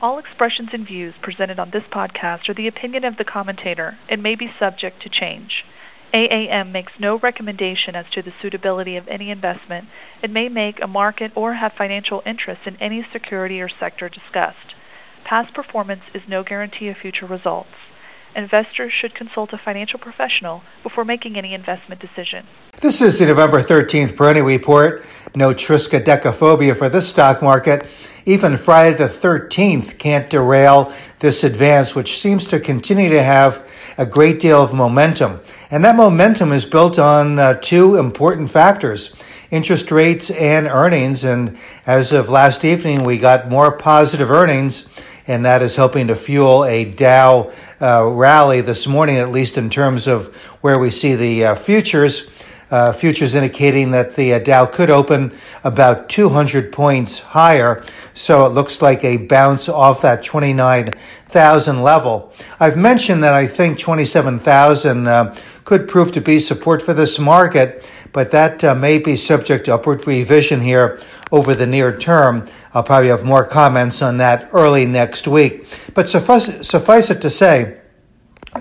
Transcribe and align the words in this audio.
All 0.00 0.20
expressions 0.20 0.68
and 0.72 0.86
views 0.86 1.14
presented 1.20 1.58
on 1.58 1.70
this 1.70 1.82
podcast 1.90 2.48
are 2.48 2.54
the 2.54 2.68
opinion 2.68 3.04
of 3.04 3.16
the 3.16 3.24
commentator 3.24 3.98
and 4.08 4.22
may 4.22 4.36
be 4.36 4.52
subject 4.56 5.02
to 5.02 5.08
change. 5.08 5.64
AAM 6.14 6.70
makes 6.70 6.92
no 7.00 7.18
recommendation 7.18 7.96
as 7.96 8.06
to 8.12 8.22
the 8.22 8.32
suitability 8.40 8.96
of 8.96 9.08
any 9.08 9.30
investment 9.30 9.88
and 10.22 10.32
may 10.32 10.48
make 10.48 10.80
a 10.80 10.86
market 10.86 11.32
or 11.34 11.54
have 11.54 11.72
financial 11.72 12.22
interest 12.24 12.60
in 12.64 12.76
any 12.76 13.04
security 13.12 13.60
or 13.60 13.68
sector 13.68 14.08
discussed. 14.08 14.76
Past 15.24 15.52
performance 15.52 16.02
is 16.14 16.22
no 16.28 16.44
guarantee 16.44 16.88
of 16.88 16.96
future 16.96 17.26
results. 17.26 17.74
Investors 18.36 18.92
should 18.92 19.14
consult 19.16 19.52
a 19.52 19.58
financial 19.58 19.98
professional 19.98 20.62
before 20.82 21.04
making 21.04 21.36
any 21.36 21.54
investment 21.54 22.00
decision. 22.00 22.46
This 22.80 23.00
is 23.00 23.18
the 23.18 23.26
November 23.26 23.62
13th 23.62 24.12
Peroni 24.12 24.44
Report. 24.44 25.02
No 25.34 25.52
triskaidekaphobia 25.52 26.76
for 26.76 26.88
this 26.88 27.08
stock 27.08 27.42
market. 27.42 27.86
Even 28.28 28.58
Friday 28.58 28.94
the 28.94 29.04
13th 29.04 29.96
can't 29.96 30.28
derail 30.28 30.92
this 31.20 31.44
advance, 31.44 31.94
which 31.94 32.20
seems 32.20 32.46
to 32.48 32.60
continue 32.60 33.08
to 33.08 33.22
have 33.22 33.66
a 33.96 34.04
great 34.04 34.38
deal 34.38 34.62
of 34.62 34.74
momentum. 34.74 35.40
And 35.70 35.82
that 35.86 35.96
momentum 35.96 36.52
is 36.52 36.66
built 36.66 36.98
on 36.98 37.38
uh, 37.38 37.54
two 37.54 37.96
important 37.96 38.50
factors 38.50 39.14
interest 39.50 39.90
rates 39.90 40.30
and 40.30 40.66
earnings. 40.66 41.24
And 41.24 41.56
as 41.86 42.12
of 42.12 42.28
last 42.28 42.66
evening, 42.66 43.02
we 43.02 43.16
got 43.16 43.48
more 43.48 43.72
positive 43.72 44.30
earnings, 44.30 44.86
and 45.26 45.46
that 45.46 45.62
is 45.62 45.76
helping 45.76 46.08
to 46.08 46.14
fuel 46.14 46.66
a 46.66 46.84
Dow 46.84 47.50
uh, 47.80 48.06
rally 48.12 48.60
this 48.60 48.86
morning, 48.86 49.16
at 49.16 49.30
least 49.30 49.56
in 49.56 49.70
terms 49.70 50.06
of 50.06 50.36
where 50.60 50.78
we 50.78 50.90
see 50.90 51.14
the 51.14 51.46
uh, 51.46 51.54
futures. 51.54 52.28
Uh, 52.70 52.92
futures 52.92 53.34
indicating 53.34 53.92
that 53.92 54.14
the 54.14 54.34
uh, 54.34 54.38
Dow 54.38 54.66
could 54.66 54.90
open 54.90 55.32
about 55.64 56.10
200 56.10 56.70
points 56.70 57.18
higher. 57.18 57.82
So 58.12 58.44
it 58.44 58.50
looks 58.50 58.82
like 58.82 59.02
a 59.04 59.16
bounce 59.16 59.70
off 59.70 60.02
that 60.02 60.22
29,000 60.22 61.82
level. 61.82 62.32
I've 62.60 62.76
mentioned 62.76 63.24
that 63.24 63.32
I 63.32 63.46
think 63.46 63.78
27,000 63.78 65.06
uh, 65.06 65.34
could 65.64 65.88
prove 65.88 66.12
to 66.12 66.20
be 66.20 66.40
support 66.40 66.82
for 66.82 66.92
this 66.92 67.18
market, 67.18 67.88
but 68.12 68.30
that 68.32 68.62
uh, 68.62 68.74
may 68.74 68.98
be 68.98 69.16
subject 69.16 69.64
to 69.66 69.74
upward 69.74 70.06
revision 70.06 70.60
here 70.60 71.00
over 71.32 71.54
the 71.54 71.66
near 71.66 71.96
term. 71.96 72.46
I'll 72.74 72.82
probably 72.82 73.08
have 73.08 73.24
more 73.24 73.46
comments 73.46 74.02
on 74.02 74.18
that 74.18 74.48
early 74.52 74.84
next 74.84 75.26
week. 75.26 75.66
But 75.94 76.08
suffice, 76.08 76.68
suffice 76.68 77.10
it 77.10 77.22
to 77.22 77.30
say, 77.30 77.78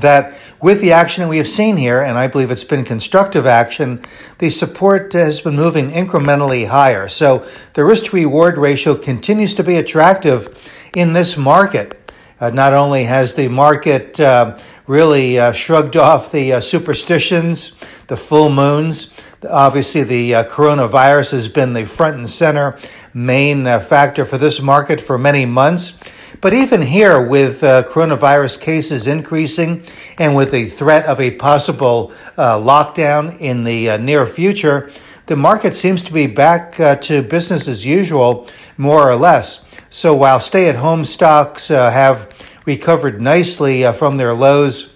that 0.00 0.34
with 0.60 0.80
the 0.80 0.92
action 0.92 1.28
we 1.28 1.36
have 1.36 1.48
seen 1.48 1.76
here, 1.76 2.00
and 2.00 2.16
I 2.16 2.26
believe 2.26 2.50
it's 2.50 2.64
been 2.64 2.84
constructive 2.84 3.46
action, 3.46 4.04
the 4.38 4.50
support 4.50 5.12
has 5.12 5.40
been 5.40 5.56
moving 5.56 5.90
incrementally 5.90 6.66
higher. 6.66 7.08
So 7.08 7.46
the 7.74 7.84
risk 7.84 8.06
to 8.06 8.16
reward 8.16 8.56
ratio 8.56 8.94
continues 8.94 9.54
to 9.54 9.62
be 9.62 9.76
attractive 9.76 10.48
in 10.94 11.12
this 11.12 11.36
market. 11.36 12.00
Uh, 12.40 12.50
not 12.50 12.72
only 12.72 13.04
has 13.04 13.34
the 13.34 13.48
market 13.48 14.18
uh, 14.18 14.58
really 14.86 15.38
uh, 15.38 15.52
shrugged 15.52 15.96
off 15.96 16.32
the 16.32 16.54
uh, 16.54 16.60
superstitions, 16.60 17.78
the 18.06 18.16
full 18.16 18.50
moons, 18.50 19.12
obviously 19.48 20.02
the 20.02 20.34
uh, 20.34 20.44
coronavirus 20.44 21.32
has 21.32 21.48
been 21.48 21.74
the 21.74 21.86
front 21.86 22.16
and 22.16 22.28
center 22.28 22.76
main 23.12 23.66
uh, 23.66 23.78
factor 23.78 24.24
for 24.24 24.38
this 24.38 24.60
market 24.60 25.00
for 25.00 25.16
many 25.16 25.46
months. 25.46 25.98
But 26.40 26.52
even 26.52 26.82
here, 26.82 27.26
with 27.26 27.62
uh, 27.62 27.84
coronavirus 27.84 28.60
cases 28.60 29.06
increasing 29.06 29.84
and 30.18 30.34
with 30.34 30.50
the 30.50 30.66
threat 30.66 31.06
of 31.06 31.20
a 31.20 31.30
possible 31.30 32.12
uh, 32.36 32.58
lockdown 32.58 33.40
in 33.40 33.64
the 33.64 33.90
uh, 33.90 33.96
near 33.98 34.26
future, 34.26 34.90
the 35.26 35.36
market 35.36 35.74
seems 35.74 36.02
to 36.02 36.12
be 36.12 36.26
back 36.26 36.78
uh, 36.78 36.96
to 36.96 37.22
business 37.22 37.68
as 37.68 37.86
usual, 37.86 38.48
more 38.76 39.08
or 39.08 39.16
less. 39.16 39.64
So 39.88 40.14
while 40.14 40.40
stay 40.40 40.68
at 40.68 40.76
home 40.76 41.04
stocks 41.04 41.70
uh, 41.70 41.90
have 41.90 42.28
recovered 42.66 43.22
nicely 43.22 43.84
uh, 43.84 43.92
from 43.92 44.16
their 44.16 44.34
lows 44.34 44.92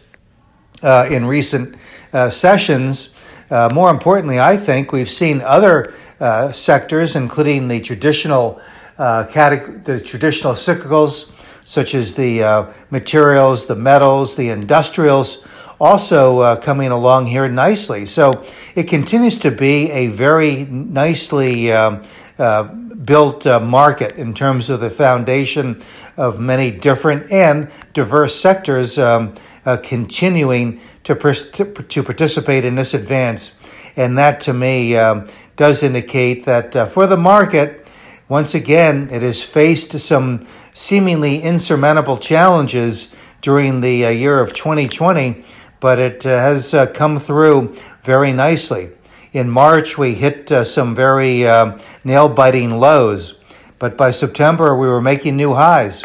in 0.83 1.25
recent 1.27 1.77
sessions, 2.31 3.15
more 3.51 3.91
importantly, 3.91 4.39
I 4.39 4.57
think 4.57 4.93
we've 4.93 5.09
seen 5.09 5.41
other 5.41 5.93
sectors, 6.53 7.17
including 7.17 7.69
the 7.69 7.81
traditional 7.81 8.61
uh, 8.99 9.23
the 9.23 10.03
traditional 10.05 10.55
cyclicals, 10.55 11.33
such 11.67 11.95
as 11.95 12.15
the 12.15 12.43
uh, 12.43 12.73
materials, 12.91 13.67
the 13.67 13.77
metals, 13.77 14.37
the 14.37 14.51
industrials, 14.51 15.47
also 15.81 16.41
uh, 16.41 16.57
coming 16.57 16.91
along 16.91 17.27
here 17.27 17.49
nicely. 17.49 18.07
So 18.07 18.45
it 18.75 18.85
continues 18.85 19.39
to 19.39 19.51
be 19.51 19.91
a 19.91 20.09
very 20.09 20.65
nicely 20.65 21.71
um, 21.71 22.03
uh, 22.39 22.65
built 23.05 23.47
uh, 23.47 23.61
market 23.61 24.17
in 24.17 24.35
terms 24.35 24.71
of 24.71 24.81
the 24.81 24.91
foundation 24.91 25.83
of 26.17 26.41
many 26.41 26.71
different 26.71 27.31
and 27.31 27.71
diverse 27.93 28.35
sectors 28.35 28.99
um, 28.99 29.35
uh, 29.65 29.77
continuing 29.83 30.81
to, 31.05 31.15
pers- 31.15 31.51
to 31.51 32.03
participate 32.03 32.65
in 32.65 32.75
this 32.75 32.95
advance. 32.95 33.53
And 33.97 34.19
that 34.19 34.41
to 34.43 34.53
me 34.53 34.97
um, 34.97 35.27
does 35.57 35.83
indicate 35.83 36.45
that 36.47 36.89
for 36.91 37.07
the 37.07 37.17
market, 37.17 37.78
once 38.29 38.55
again, 38.55 39.09
it 39.11 39.23
has 39.23 39.43
faced 39.43 39.99
some 39.99 40.47
seemingly 40.75 41.41
insurmountable 41.41 42.19
challenges 42.19 43.15
during 43.41 43.81
the 43.81 44.05
uh, 44.05 44.11
year 44.11 44.41
of 44.41 44.53
2020, 44.53 45.43
but 45.81 45.99
it 45.99 46.27
uh, 46.27 46.29
has 46.29 46.75
uh, 46.75 46.87
come 46.87 47.19
through 47.19 47.75
very 48.03 48.33
nicely. 48.33 48.91
In 49.33 49.49
March, 49.49 49.97
we 49.97 50.15
hit 50.15 50.53
uh, 50.53 50.65
some 50.65 50.95
very 50.95 51.47
uh, 51.47 51.79
nail 52.05 52.29
biting 52.29 52.73
lows, 52.73 53.39
but 53.79 53.97
by 53.97 54.11
September, 54.11 54.77
we 54.77 54.89
were 54.89 55.01
making 55.01 55.37
new 55.37 55.55
highs. 55.55 56.05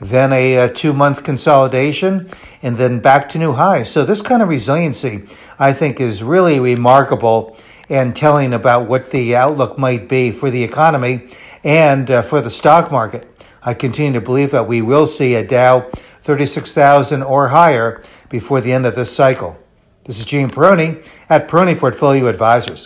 Then 0.00 0.32
a, 0.32 0.58
uh, 0.58 0.68
two 0.68 0.92
month 0.92 1.24
consolidation, 1.24 2.28
and 2.62 2.76
then 2.76 3.00
back 3.00 3.28
to 3.30 3.38
new 3.38 3.52
highs. 3.52 3.90
So, 3.90 4.04
this 4.04 4.22
kind 4.22 4.42
of 4.42 4.48
resiliency, 4.48 5.24
I 5.58 5.72
think, 5.72 6.00
is 6.00 6.22
really 6.22 6.60
remarkable 6.60 7.56
and 7.88 8.14
telling 8.14 8.52
about 8.52 8.86
what 8.86 9.10
the 9.10 9.34
outlook 9.34 9.78
might 9.78 10.08
be 10.08 10.30
for 10.30 10.50
the 10.50 10.62
economy 10.62 11.28
and 11.64 12.10
uh, 12.10 12.22
for 12.22 12.40
the 12.40 12.50
stock 12.50 12.92
market, 12.92 13.26
I 13.62 13.74
continue 13.74 14.18
to 14.18 14.24
believe 14.24 14.50
that 14.50 14.68
we 14.68 14.82
will 14.82 15.06
see 15.06 15.34
a 15.34 15.46
Dow 15.46 15.90
36,000 16.22 17.22
or 17.22 17.48
higher 17.48 18.02
before 18.28 18.60
the 18.60 18.72
end 18.72 18.86
of 18.86 18.94
this 18.94 19.14
cycle. 19.14 19.58
This 20.04 20.18
is 20.18 20.24
Gene 20.24 20.48
Peroni 20.48 21.04
at 21.28 21.48
Peroni 21.48 21.78
Portfolio 21.78 22.26
Advisors. 22.26 22.76